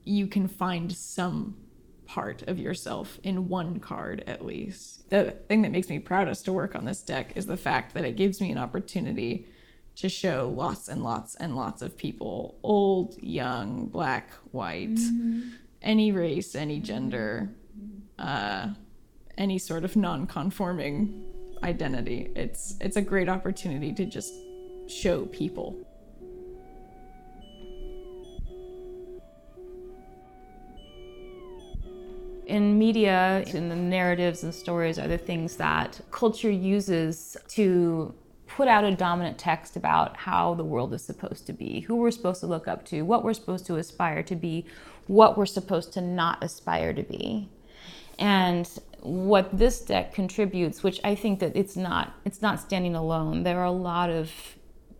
you 0.04 0.28
can 0.28 0.48
find 0.48 0.92
some 0.92 1.58
part 2.06 2.44
of 2.44 2.60
yourself 2.60 3.20
in 3.24 3.48
one 3.48 3.80
card 3.80 4.24
at 4.28 4.46
least. 4.46 5.10
The 5.10 5.32
thing 5.48 5.64
that 5.64 5.72
makes 5.72 5.90
me 5.90 5.98
proudest 5.98 6.46
to 6.46 6.54
work 6.54 6.76
on 6.76 6.86
this 6.86 7.02
deck 7.02 7.36
is 7.36 7.48
the 7.48 7.58
fact 7.58 7.96
that 7.96 8.06
it 8.06 8.18
gives 8.18 8.40
me 8.40 8.52
an 8.52 8.58
opportunity 8.60 9.48
to 9.96 10.10
show 10.10 10.54
lots 10.56 10.88
and 10.88 11.04
lots 11.04 11.36
and 11.36 11.56
lots 11.56 11.82
of 11.82 11.98
people 11.98 12.60
old, 12.62 13.18
young, 13.22 13.88
black, 13.88 14.32
white. 14.52 14.96
Mm-hmm 14.96 15.50
any 15.82 16.12
race, 16.12 16.56
any 16.56 16.80
gender, 16.80 17.50
uh, 18.20 18.70
any 19.38 19.58
sort 19.58 19.84
of 19.84 19.96
non-conforming 19.96 21.24
identity. 21.64 22.32
It's 22.36 22.76
it's 22.82 22.98
a 22.98 23.02
great 23.02 23.30
opportunity 23.30 23.94
to 23.94 24.06
just 24.06 24.34
show 24.88 25.26
people. 25.28 25.88
in 32.52 32.78
media, 32.78 33.44
in 33.54 33.70
the 33.70 33.76
narratives 33.76 34.44
and 34.44 34.54
stories 34.54 35.00
are 35.00 35.08
the 35.08 35.18
things 35.18 35.56
that 35.56 36.02
culture 36.12 36.52
uses 36.52 37.38
to 37.48 38.14
put 38.46 38.68
out 38.68 38.84
a 38.84 38.94
dominant 38.94 39.38
text 39.38 39.78
about 39.78 40.18
how 40.18 40.54
the 40.56 40.64
world 40.64 40.94
is 40.94 41.02
supposed 41.02 41.46
to 41.48 41.54
be, 41.54 41.80
who 41.80 41.96
we're 41.96 42.12
supposed 42.12 42.42
to 42.42 42.48
look 42.48 42.68
up 42.68 42.84
to, 42.86 43.04
what 43.04 43.24
we're 43.24 43.34
supposed 43.34 43.66
to 43.66 43.78
aspire 43.78 44.22
to 44.22 44.36
be, 44.36 44.66
what 45.08 45.38
we're 45.38 45.46
supposed 45.46 45.94
to 45.94 46.02
not 46.02 46.44
aspire 46.44 46.94
to 46.94 47.04
be. 47.04 47.50
And 48.20 48.70
what 49.02 49.58
this 49.58 49.82
deck 49.82 50.14
contributes, 50.14 50.84
which 50.84 51.00
I 51.04 51.16
think 51.16 51.40
that 51.40 51.56
it's 51.56 51.76
not 51.76 52.14
it's 52.26 52.42
not 52.42 52.60
standing 52.60 52.96
alone. 52.96 53.44
There 53.44 53.60
are 53.60 53.66
a 53.66 53.72
lot 53.72 54.10
of 54.10 54.32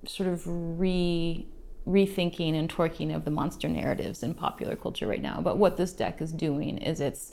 sort 0.06 0.30
of 0.30 0.42
re 0.46 1.46
rethinking 1.88 2.54
and 2.54 2.70
twerking 2.70 3.16
of 3.16 3.26
the 3.26 3.32
monster 3.32 3.68
narratives 3.68 4.22
in 4.22 4.34
popular 4.34 4.76
culture 4.76 5.08
right 5.08 5.22
now. 5.22 5.42
But 5.42 5.58
what 5.58 5.78
this 5.78 5.94
deck 5.94 6.22
is 6.22 6.32
doing 6.32 6.78
is 6.78 7.00
it's 7.00 7.32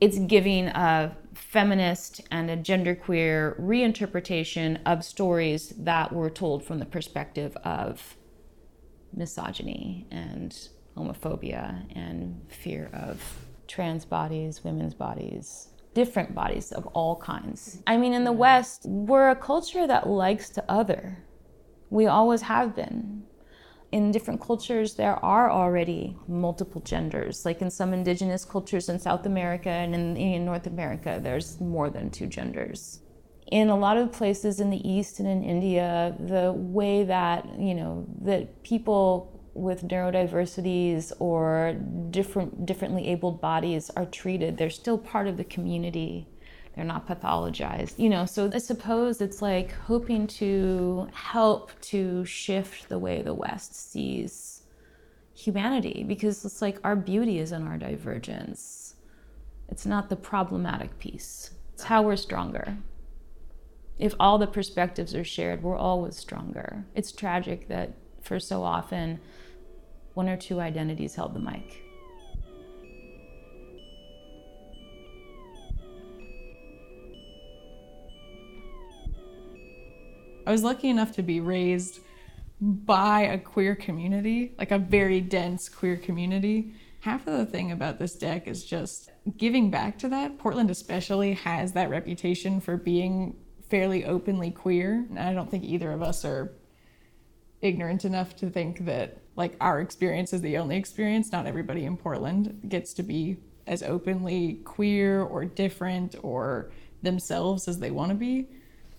it's 0.00 0.18
giving 0.18 0.68
a 0.68 1.16
feminist 1.34 2.22
and 2.30 2.50
a 2.50 2.56
genderqueer 2.56 3.60
reinterpretation 3.60 4.78
of 4.86 5.04
stories 5.04 5.74
that 5.78 6.12
were 6.12 6.30
told 6.30 6.64
from 6.64 6.78
the 6.78 6.86
perspective 6.86 7.54
of 7.58 8.16
misogyny 9.14 10.06
and 10.10 10.68
homophobia 11.00 11.84
and 11.96 12.40
fear 12.48 12.90
of 12.92 13.20
trans 13.66 14.04
bodies, 14.04 14.62
women's 14.64 14.94
bodies, 14.94 15.68
different 15.94 16.34
bodies 16.34 16.72
of 16.72 16.86
all 16.88 17.16
kinds. 17.16 17.82
I 17.86 17.96
mean, 17.96 18.12
in 18.12 18.24
the 18.24 18.32
West, 18.32 18.82
we're 18.84 19.30
a 19.30 19.36
culture 19.36 19.86
that 19.86 20.08
likes 20.08 20.50
to 20.50 20.64
other. 20.70 21.24
We 21.90 22.06
always 22.06 22.42
have 22.42 22.76
been 22.76 23.24
in 23.92 24.12
different 24.12 24.40
cultures, 24.40 24.94
there 24.94 25.16
are 25.24 25.50
already 25.50 26.16
multiple 26.28 26.80
genders. 26.80 27.44
Like 27.44 27.60
in 27.60 27.70
some 27.70 27.92
indigenous 27.92 28.44
cultures 28.44 28.88
in 28.88 28.98
South 28.98 29.26
America 29.26 29.68
and 29.68 29.94
in, 29.94 30.16
in, 30.16 30.44
North 30.44 30.66
America, 30.66 31.18
there's 31.20 31.60
more 31.60 31.90
than 31.90 32.10
two 32.10 32.26
genders. 32.26 33.00
In 33.50 33.68
a 33.68 33.76
lot 33.76 33.96
of 33.96 34.12
places 34.12 34.60
in 34.60 34.70
the 34.70 34.88
East 34.88 35.18
and 35.18 35.28
in 35.28 35.42
India, 35.42 36.14
the 36.20 36.52
way 36.52 37.02
that, 37.02 37.58
you 37.58 37.74
know, 37.74 38.06
that 38.22 38.62
people 38.62 39.39
with 39.54 39.82
neurodiversities 39.82 41.12
or 41.18 41.76
different, 42.10 42.66
differently 42.66 43.08
abled 43.08 43.40
bodies 43.40 43.90
are 43.96 44.06
treated, 44.06 44.56
they're 44.56 44.70
still 44.70 44.98
part 44.98 45.26
of 45.26 45.36
the 45.36 45.44
community. 45.44 46.28
They're 46.74 46.84
not 46.84 47.08
pathologized 47.08 47.98
you 47.98 48.08
know? 48.08 48.26
So 48.26 48.50
i 48.54 48.58
suppose 48.58 49.20
it's 49.20 49.42
like 49.42 49.72
hoping 49.72 50.26
to 50.28 51.08
help 51.12 51.72
to 51.82 52.24
shift 52.24 52.88
the 52.88 52.98
way 52.98 53.22
the 53.22 53.34
west 53.34 53.74
sees 53.90 54.62
humanity 55.34 56.04
because 56.06 56.44
it's 56.44 56.62
like 56.62 56.78
our 56.84 56.96
beauty 56.96 57.38
is 57.38 57.52
in 57.52 57.66
our 57.66 57.76
divergence. 57.76 58.94
It's 59.68 59.86
not 59.86 60.08
the 60.08 60.16
problematic 60.16 60.98
piece. 60.98 61.50
It's 61.74 61.84
how 61.84 62.02
we're 62.02 62.16
stronger. 62.16 62.78
If 63.98 64.14
all 64.18 64.38
the 64.38 64.46
perspectives 64.46 65.14
are 65.14 65.24
shared 65.24 65.62
we're 65.62 65.76
always 65.76 66.16
stronger. 66.16 66.84
It's 66.94 67.12
tragic 67.12 67.68
that 67.68 67.94
for 68.22 68.38
so 68.38 68.62
often 68.62 69.20
one 70.20 70.28
or 70.28 70.36
two 70.36 70.60
identities 70.60 71.14
held 71.14 71.32
the 71.32 71.40
mic 71.40 71.82
I 80.46 80.52
was 80.52 80.62
lucky 80.62 80.90
enough 80.90 81.12
to 81.12 81.22
be 81.22 81.40
raised 81.40 82.00
by 82.60 83.20
a 83.20 83.38
queer 83.38 83.74
community, 83.74 84.52
like 84.58 84.72
a 84.72 84.78
very 84.78 85.20
dense 85.20 85.68
queer 85.68 85.96
community. 85.96 86.74
Half 87.00 87.26
of 87.26 87.38
the 87.38 87.46
thing 87.46 87.70
about 87.70 87.98
this 87.98 88.16
deck 88.16 88.48
is 88.48 88.64
just 88.64 89.10
giving 89.36 89.70
back 89.70 89.96
to 90.00 90.08
that. 90.08 90.38
Portland, 90.38 90.70
especially, 90.70 91.34
has 91.34 91.72
that 91.72 91.88
reputation 91.88 92.60
for 92.60 92.76
being 92.76 93.36
fairly 93.68 94.04
openly 94.04 94.50
queer. 94.50 95.06
And 95.08 95.18
I 95.20 95.32
don't 95.32 95.50
think 95.50 95.62
either 95.62 95.92
of 95.92 96.02
us 96.02 96.24
are 96.24 96.52
ignorant 97.60 98.04
enough 98.04 98.34
to 98.36 98.50
think 98.50 98.86
that 98.86 99.19
like 99.36 99.56
our 99.60 99.80
experience 99.80 100.32
is 100.32 100.42
the 100.42 100.58
only 100.58 100.76
experience. 100.76 101.32
Not 101.32 101.46
everybody 101.46 101.84
in 101.84 101.96
Portland 101.96 102.60
gets 102.68 102.92
to 102.94 103.02
be 103.02 103.38
as 103.66 103.82
openly 103.82 104.60
queer 104.64 105.22
or 105.22 105.44
different 105.44 106.16
or 106.22 106.70
themselves 107.02 107.68
as 107.68 107.78
they 107.78 107.90
want 107.90 108.10
to 108.10 108.16
be. 108.16 108.48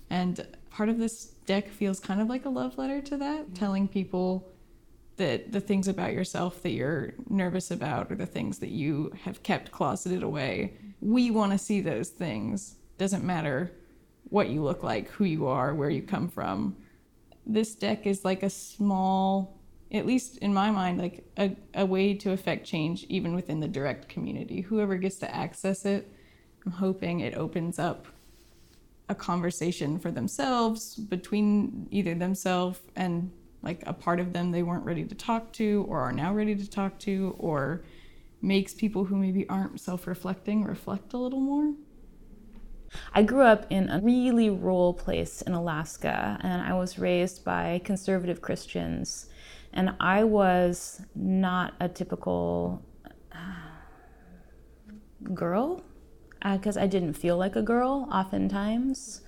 And 0.09 0.45
part 0.69 0.89
of 0.89 0.97
this 0.97 1.25
deck 1.45 1.69
feels 1.69 1.99
kind 1.99 2.21
of 2.21 2.27
like 2.27 2.45
a 2.45 2.49
love 2.49 2.77
letter 2.77 3.01
to 3.01 3.17
that, 3.17 3.43
mm-hmm. 3.43 3.53
telling 3.53 3.87
people 3.87 4.47
that 5.17 5.51
the 5.51 5.61
things 5.61 5.87
about 5.87 6.13
yourself 6.13 6.63
that 6.63 6.71
you're 6.71 7.13
nervous 7.29 7.69
about 7.69 8.11
or 8.11 8.15
the 8.15 8.25
things 8.25 8.59
that 8.59 8.69
you 8.69 9.11
have 9.23 9.43
kept 9.43 9.71
closeted 9.71 10.23
away, 10.23 10.73
we 11.01 11.29
want 11.29 11.51
to 11.51 11.57
see 11.57 11.81
those 11.81 12.09
things. 12.09 12.75
Doesn't 12.97 13.23
matter 13.23 13.71
what 14.29 14.49
you 14.49 14.63
look 14.63 14.83
like, 14.83 15.09
who 15.09 15.25
you 15.25 15.47
are, 15.47 15.75
where 15.75 15.89
you 15.89 16.01
come 16.01 16.29
from. 16.29 16.75
This 17.45 17.75
deck 17.75 18.07
is 18.07 18.23
like 18.23 18.43
a 18.43 18.49
small, 18.49 19.59
at 19.91 20.05
least 20.05 20.37
in 20.37 20.53
my 20.53 20.71
mind, 20.71 20.99
like 20.99 21.23
a, 21.37 21.55
a 21.73 21.85
way 21.85 22.13
to 22.13 22.31
affect 22.31 22.65
change 22.65 23.05
even 23.09 23.35
within 23.35 23.59
the 23.59 23.67
direct 23.67 24.07
community. 24.07 24.61
Whoever 24.61 24.95
gets 24.95 25.17
to 25.17 25.35
access 25.35 25.85
it, 25.85 26.11
I'm 26.65 26.71
hoping 26.71 27.19
it 27.19 27.35
opens 27.35 27.79
up 27.79 28.07
a 29.09 29.15
conversation 29.15 29.99
for 29.99 30.11
themselves 30.11 30.95
between 30.95 31.87
either 31.91 32.15
themselves 32.15 32.79
and 32.95 33.31
like 33.61 33.83
a 33.85 33.93
part 33.93 34.19
of 34.19 34.31
them 34.31 34.51
they 34.51 34.63
weren't 34.63 34.85
ready 34.85 35.03
to 35.03 35.13
talk 35.13 35.51
to 35.53 35.85
or 35.89 35.99
are 35.99 36.13
now 36.13 36.33
ready 36.33 36.55
to 36.55 36.69
talk 36.69 36.97
to 36.99 37.35
or 37.37 37.83
makes 38.41 38.73
people 38.73 39.03
who 39.03 39.17
maybe 39.17 39.47
aren't 39.49 39.79
self-reflecting 39.79 40.63
reflect 40.63 41.13
a 41.13 41.17
little 41.17 41.41
more 41.41 41.73
I 43.13 43.23
grew 43.23 43.43
up 43.43 43.65
in 43.69 43.89
a 43.89 43.99
really 44.01 44.49
rural 44.49 44.93
place 44.93 45.41
in 45.41 45.53
Alaska, 45.53 46.37
and 46.41 46.61
I 46.61 46.73
was 46.73 46.99
raised 46.99 47.43
by 47.43 47.81
conservative 47.83 48.41
Christians. 48.41 49.27
And 49.73 49.95
I 49.99 50.23
was 50.23 51.01
not 51.15 51.73
a 51.79 51.87
typical 51.87 52.83
girl 55.33 55.83
because 56.43 56.77
uh, 56.77 56.81
I 56.81 56.87
didn't 56.87 57.13
feel 57.13 57.37
like 57.37 57.55
a 57.55 57.61
girl 57.61 58.07
oftentimes. 58.11 59.21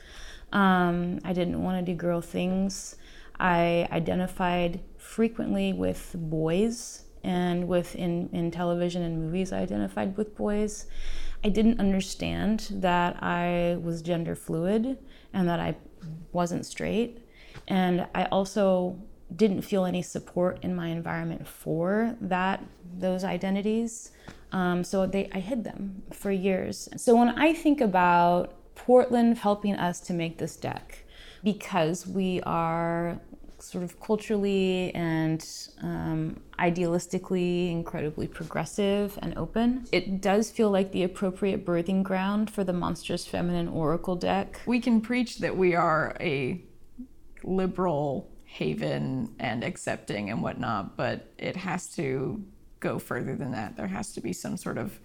Um, 0.51 1.19
I 1.23 1.33
didn't 1.33 1.63
want 1.63 1.83
to 1.85 1.91
do 1.91 1.95
girl 1.95 2.21
things. 2.21 2.95
I 3.39 3.87
identified 3.91 4.81
frequently 4.97 5.73
with 5.73 6.15
boys 6.15 7.03
and 7.23 7.67
with 7.67 7.95
in, 7.95 8.29
in 8.33 8.51
television 8.51 9.01
and 9.03 9.19
movies 9.19 9.51
I 9.51 9.59
identified 9.59 10.17
with 10.17 10.35
boys. 10.35 10.87
I 11.43 11.49
didn't 11.49 11.79
understand 11.79 12.67
that 12.71 13.21
I 13.21 13.77
was 13.81 14.01
gender 14.01 14.35
fluid 14.35 14.97
and 15.33 15.47
that 15.47 15.59
I 15.59 15.75
wasn't 16.31 16.65
straight. 16.65 17.19
And 17.67 18.07
I 18.13 18.25
also 18.25 18.97
didn't 19.35 19.61
feel 19.61 19.85
any 19.85 20.01
support 20.01 20.59
in 20.61 20.75
my 20.75 20.87
environment 20.87 21.47
for 21.47 22.15
that 22.21 22.63
those 22.97 23.23
identities. 23.23 24.11
Um, 24.51 24.83
so 24.83 25.07
they, 25.07 25.29
I 25.33 25.39
hid 25.39 25.63
them 25.63 26.03
for 26.11 26.31
years. 26.31 26.87
So 26.97 27.15
when 27.15 27.29
I 27.29 27.53
think 27.53 27.81
about 27.81 28.53
Portland 28.75 29.37
helping 29.37 29.75
us 29.75 29.99
to 30.01 30.13
make 30.13 30.37
this 30.37 30.55
deck, 30.55 31.05
because 31.43 32.07
we 32.07 32.41
are 32.41 33.19
sort 33.63 33.83
of 33.83 33.99
culturally 33.99 34.93
and 34.93 35.45
um, 35.81 36.41
idealistically 36.59 37.71
incredibly 37.71 38.27
progressive 38.27 39.17
and 39.21 39.37
open. 39.37 39.85
It 39.93 40.19
does 40.19 40.51
feel 40.51 40.69
like 40.69 40.91
the 40.91 41.03
appropriate 41.03 41.65
birthing 41.65 42.03
ground 42.03 42.51
for 42.51 42.65
the 42.65 42.73
Monstrous 42.73 43.25
Feminine 43.25 43.69
Oracle 43.69 44.17
deck. 44.17 44.59
We 44.65 44.81
can 44.81 44.99
preach 44.99 45.37
that 45.37 45.55
we 45.55 45.75
are 45.75 46.17
a 46.19 46.61
liberal 47.43 48.29
haven 48.53 49.33
and 49.39 49.63
accepting 49.63 50.29
and 50.29 50.43
whatnot, 50.43 50.95
but 50.95 51.33
it 51.39 51.55
has 51.55 51.87
to 51.87 52.39
go 52.79 52.99
further 52.99 53.35
than 53.35 53.51
that. 53.51 53.75
There 53.75 53.87
has 53.87 54.13
to 54.13 54.21
be 54.21 54.31
some 54.31 54.57
sort 54.57 54.77
of 54.77 54.99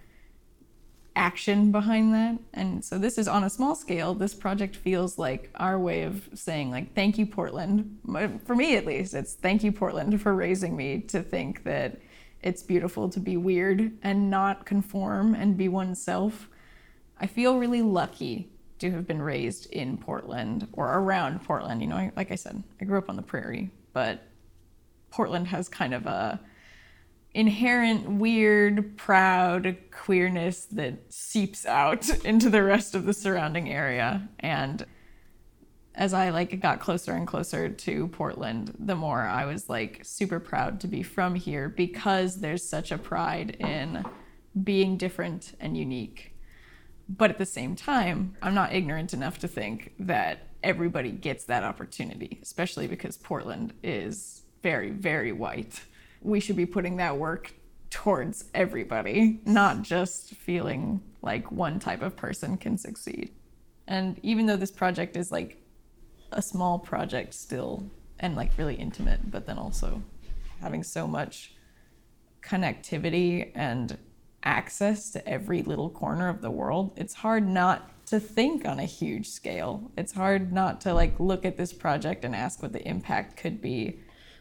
action 1.15 1.71
behind 1.71 2.13
that. 2.13 2.37
And 2.53 2.85
so 2.85 2.99
this 2.99 3.17
is 3.17 3.27
on 3.27 3.43
a 3.43 3.49
small 3.49 3.73
scale. 3.73 4.13
This 4.13 4.35
project 4.35 4.75
feels 4.75 5.17
like 5.17 5.49
our 5.55 5.79
way 5.79 6.03
of 6.03 6.29
saying 6.35 6.69
like 6.69 6.93
thank 6.93 7.17
you 7.17 7.25
Portland. 7.25 7.97
For 8.45 8.55
me 8.55 8.77
at 8.77 8.85
least, 8.85 9.15
it's 9.15 9.33
thank 9.33 9.63
you 9.63 9.71
Portland 9.71 10.21
for 10.21 10.35
raising 10.35 10.77
me 10.77 10.99
to 11.07 11.23
think 11.23 11.63
that 11.63 11.99
it's 12.43 12.61
beautiful 12.61 13.09
to 13.09 13.19
be 13.19 13.35
weird 13.35 13.93
and 14.03 14.29
not 14.29 14.67
conform 14.67 15.33
and 15.33 15.57
be 15.57 15.67
oneself. 15.67 16.49
I 17.19 17.25
feel 17.25 17.57
really 17.57 17.81
lucky 17.81 18.51
to 18.79 18.91
have 18.91 19.07
been 19.07 19.21
raised 19.21 19.71
in 19.71 19.97
Portland 19.97 20.67
or 20.73 20.87
around 20.99 21.43
Portland. 21.43 21.81
You 21.81 21.87
know, 21.87 22.11
like 22.15 22.31
I 22.31 22.35
said, 22.35 22.63
I 22.81 22.85
grew 22.85 22.97
up 22.97 23.09
on 23.09 23.15
the 23.15 23.21
prairie, 23.21 23.71
but 23.93 24.23
Portland 25.11 25.47
has 25.47 25.67
kind 25.67 25.93
of 25.93 26.05
a 26.05 26.39
inherent 27.33 28.09
weird, 28.09 28.97
proud 28.97 29.77
queerness 29.91 30.65
that 30.65 31.13
seeps 31.13 31.65
out 31.65 32.09
into 32.25 32.49
the 32.49 32.63
rest 32.63 32.95
of 32.95 33.05
the 33.05 33.13
surrounding 33.13 33.69
area. 33.69 34.27
And 34.39 34.85
as 35.95 36.13
I 36.13 36.29
like 36.29 36.59
got 36.61 36.79
closer 36.79 37.13
and 37.13 37.27
closer 37.27 37.69
to 37.69 38.07
Portland, 38.07 38.73
the 38.79 38.95
more 38.95 39.21
I 39.21 39.45
was 39.45 39.69
like 39.69 40.01
super 40.03 40.39
proud 40.39 40.79
to 40.81 40.87
be 40.87 41.03
from 41.03 41.35
here 41.35 41.69
because 41.69 42.39
there's 42.39 42.63
such 42.63 42.91
a 42.91 42.97
pride 42.97 43.57
in 43.59 44.05
being 44.63 44.97
different 44.97 45.53
and 45.59 45.77
unique. 45.77 46.28
But 47.09 47.31
at 47.31 47.37
the 47.37 47.45
same 47.45 47.75
time, 47.75 48.37
I'm 48.41 48.53
not 48.53 48.73
ignorant 48.73 49.13
enough 49.13 49.39
to 49.39 49.47
think 49.47 49.93
that 49.99 50.47
everybody 50.61 51.11
gets 51.11 51.45
that 51.45 51.63
opportunity, 51.63 52.39
especially 52.43 52.87
because 52.87 53.17
Portland 53.17 53.73
is 53.83 54.43
very, 54.61 54.91
very 54.91 55.31
white 55.31 55.81
we 56.21 56.39
should 56.39 56.55
be 56.55 56.65
putting 56.65 56.97
that 56.97 57.17
work 57.17 57.53
towards 57.89 58.45
everybody, 58.53 59.39
not 59.45 59.81
just 59.81 60.31
feeling 60.35 61.01
like 61.21 61.51
one 61.51 61.79
type 61.79 62.01
of 62.01 62.15
person 62.15 62.57
can 62.57 62.77
succeed. 62.77 63.31
And 63.87 64.19
even 64.21 64.45
though 64.45 64.55
this 64.55 64.71
project 64.71 65.17
is 65.17 65.31
like 65.31 65.57
a 66.31 66.41
small 66.41 66.77
project 66.77 67.33
still 67.33 67.89
and 68.19 68.35
like 68.35 68.51
really 68.57 68.75
intimate, 68.75 69.31
but 69.31 69.47
then 69.47 69.57
also 69.57 70.03
having 70.61 70.83
so 70.83 71.07
much 71.07 71.53
connectivity 72.41 73.51
and 73.55 73.97
access 74.43 75.11
to 75.11 75.27
every 75.27 75.61
little 75.61 75.89
corner 75.89 76.29
of 76.29 76.41
the 76.41 76.51
world, 76.51 76.93
it's 76.95 77.13
hard 77.15 77.47
not 77.47 77.91
to 78.07 78.19
think 78.19 78.65
on 78.65 78.79
a 78.79 78.85
huge 78.85 79.29
scale. 79.29 79.91
It's 79.97 80.13
hard 80.13 80.51
not 80.51 80.81
to 80.81 80.93
like 80.93 81.19
look 81.19 81.45
at 81.45 81.57
this 81.57 81.73
project 81.73 82.25
and 82.25 82.35
ask 82.35 82.61
what 82.61 82.73
the 82.73 82.87
impact 82.87 83.37
could 83.37 83.61
be 83.61 83.99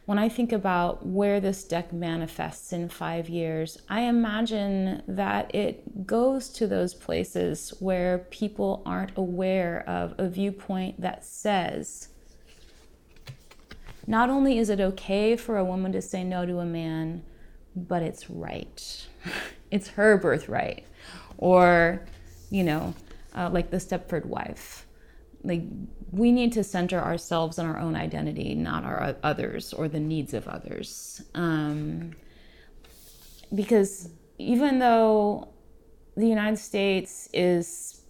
when 0.08 0.18
I 0.18 0.30
think 0.30 0.52
about 0.52 1.04
where 1.04 1.38
this 1.38 1.64
deck 1.64 1.92
manifests 1.92 2.72
in 2.72 2.88
five 2.88 3.28
years, 3.28 3.76
I 3.90 4.00
imagine 4.04 5.02
that 5.06 5.54
it 5.54 6.06
goes 6.06 6.48
to 6.54 6.66
those 6.66 6.94
places 6.94 7.74
where 7.78 8.20
people 8.30 8.82
aren't 8.87 9.18
aware 9.18 9.84
of 9.87 10.14
a 10.16 10.26
viewpoint 10.26 11.02
that 11.02 11.26
says, 11.26 12.08
not 14.06 14.30
only 14.30 14.56
is 14.56 14.70
it 14.70 14.80
okay 14.80 15.37
for 15.37 15.58
a 15.58 15.64
woman 15.64 15.92
to 15.92 16.00
say 16.00 16.24
no 16.24 16.46
to 16.46 16.61
a 16.61 16.64
man, 16.64 17.22
but 17.76 18.02
it's 18.02 18.30
right. 18.30 19.06
it's 19.70 19.88
her 19.88 20.16
birthright. 20.16 20.85
Or, 21.37 22.04
you 22.50 22.64
know, 22.64 22.94
uh, 23.35 23.50
like 23.50 23.70
the 23.70 23.76
Stepford 23.76 24.26
wife 24.26 24.87
like 25.44 25.62
we 26.11 26.33
need 26.33 26.52
to 26.52 26.64
center 26.64 26.98
ourselves 26.98 27.59
on 27.59 27.66
our 27.66 27.78
own 27.78 27.94
identity 27.94 28.54
not 28.54 28.85
our 28.85 29.16
others 29.22 29.72
or 29.72 29.88
the 29.88 30.00
needs 30.00 30.35
of 30.35 30.48
others 30.48 31.22
um, 31.35 32.12
because 33.54 34.11
even 34.38 34.78
though 34.78 35.48
the 36.16 36.26
united 36.26 36.57
states 36.57 37.28
is 37.33 38.02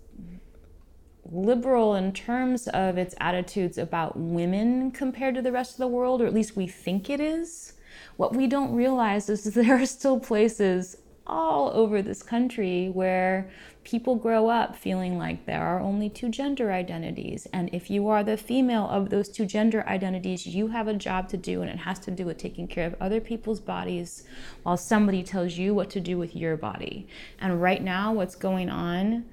liberal 1.31 1.95
in 1.95 2.11
terms 2.13 2.69
of 2.69 2.97
its 2.97 3.15
attitudes 3.21 3.77
about 3.77 4.17
women 4.17 4.91
compared 4.91 5.35
to 5.35 5.43
the 5.43 5.53
rest 5.53 5.73
of 5.73 5.79
the 5.79 5.87
world 5.87 6.23
or 6.23 6.27
at 6.27 6.33
least 6.33 6.57
we 6.57 6.67
think 6.67 7.11
it 7.11 7.21
is 7.21 7.75
what 8.17 8.35
we 8.35 8.47
don't 8.47 8.75
realize 8.75 9.29
is 9.29 9.45
there 9.55 9.81
are 9.81 9.87
still 9.87 10.19
places 10.19 10.97
all 11.29 11.71
over 11.75 12.01
this 12.01 12.23
country 12.23 12.89
where 12.89 13.51
people 13.85 14.17
grow 14.17 14.49
up 14.49 14.77
feeling 14.77 15.17
like 15.17 15.47
there 15.47 15.63
are 15.63 15.81
only 15.81 16.09
two 16.09 16.29
gender 16.29 16.73
identities. 16.73 17.47
And 17.53 17.71
if 17.73 17.91
you 17.91 18.09
are 18.09 18.23
the 18.23 18.37
female 18.37 18.89
of 18.89 19.11
those 19.11 19.29
two 19.29 19.47
gender 19.47 19.83
identities, 19.87 20.47
you 20.47 20.69
have 20.69 20.89
a 20.89 20.95
job 20.95 21.29
to 21.31 21.37
do, 21.37 21.63
and 21.63 21.71
it 21.71 21.79
has 21.79 21.99
to 22.01 22.11
do 22.11 22.27
with 22.27 22.39
taking 22.39 22.69
care 22.69 22.87
of 22.87 22.95
other 23.01 23.21
people's 23.21 23.61
bodies 23.61 24.25
while 24.63 24.77
somebody 24.77 25.23
tells 25.23 25.57
you 25.57 25.75
what 25.75 25.91
to 25.91 26.01
do 26.01 26.19
with 26.19 26.37
your 26.37 26.57
body. 26.57 27.07
And 27.41 27.63
right 27.63 27.83
now, 27.83 28.13
what's 28.13 28.35
going 28.35 28.69
on 28.69 29.25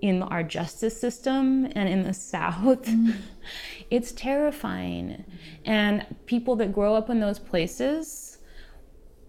in 0.00 0.22
our 0.22 0.42
justice 0.42 0.98
system 0.98 1.66
and 1.74 1.88
in 1.88 2.02
the 2.02 2.14
South, 2.32 2.84
mm-hmm. 2.84 3.10
it's 3.90 4.12
terrifying. 4.12 5.24
And 5.64 6.06
people 6.26 6.56
that 6.56 6.72
grow 6.72 6.94
up 6.94 7.10
in 7.10 7.20
those 7.20 7.38
places, 7.38 8.19